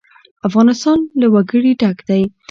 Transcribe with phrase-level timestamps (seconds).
[0.47, 2.21] افغانستان له وګړي ډک دی.